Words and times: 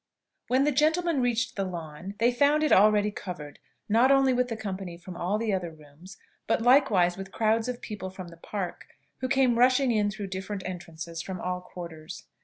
When 0.47 0.63
the 0.63 0.71
gentlemen 0.71 1.21
reached 1.21 1.55
the 1.55 1.63
lawn, 1.63 2.15
they 2.17 2.31
found 2.31 2.63
it 2.63 2.71
already 2.71 3.11
covered, 3.11 3.59
not 3.87 4.09
only 4.09 4.33
with 4.33 4.47
the 4.47 4.57
company 4.57 4.97
from 4.97 5.15
all 5.15 5.37
the 5.37 5.53
other 5.53 5.69
rooms, 5.69 6.17
but 6.47 6.59
likewise 6.63 7.17
with 7.17 7.31
crowds 7.31 7.67
of 7.67 7.81
people 7.83 8.09
from 8.09 8.29
the 8.29 8.37
Park, 8.37 8.87
who 9.19 9.27
came 9.27 9.59
rushing 9.59 9.91
in 9.91 10.09
through 10.09 10.29
different 10.33 10.63
entrances 10.65 11.21
from 11.21 11.39
all 11.39 11.61
quarters. 11.61 12.23